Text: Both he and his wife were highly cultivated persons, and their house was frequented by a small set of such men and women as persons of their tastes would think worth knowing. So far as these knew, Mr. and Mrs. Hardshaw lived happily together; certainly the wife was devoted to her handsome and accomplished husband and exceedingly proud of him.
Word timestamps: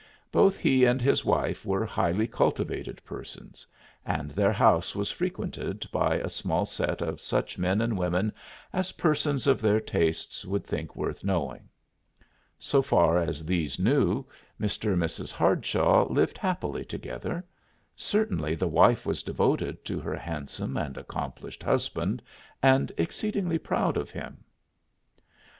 Both 0.31 0.57
he 0.57 0.83
and 0.83 0.99
his 0.99 1.23
wife 1.23 1.63
were 1.63 1.85
highly 1.85 2.25
cultivated 2.25 3.03
persons, 3.05 3.67
and 4.03 4.31
their 4.31 4.51
house 4.51 4.95
was 4.95 5.11
frequented 5.11 5.85
by 5.91 6.15
a 6.15 6.27
small 6.27 6.65
set 6.65 7.03
of 7.03 7.21
such 7.21 7.59
men 7.59 7.81
and 7.81 7.95
women 7.95 8.33
as 8.73 8.93
persons 8.93 9.45
of 9.45 9.61
their 9.61 9.79
tastes 9.79 10.43
would 10.43 10.65
think 10.65 10.95
worth 10.95 11.23
knowing. 11.23 11.69
So 12.57 12.81
far 12.81 13.19
as 13.19 13.45
these 13.45 13.77
knew, 13.77 14.25
Mr. 14.59 14.93
and 14.93 15.01
Mrs. 15.03 15.31
Hardshaw 15.31 16.11
lived 16.11 16.39
happily 16.39 16.83
together; 16.83 17.45
certainly 17.95 18.55
the 18.55 18.67
wife 18.67 19.05
was 19.05 19.21
devoted 19.21 19.85
to 19.85 19.99
her 19.99 20.15
handsome 20.15 20.77
and 20.77 20.97
accomplished 20.97 21.61
husband 21.61 22.23
and 22.63 22.91
exceedingly 22.97 23.59
proud 23.59 23.97
of 23.97 24.09
him. 24.09 24.43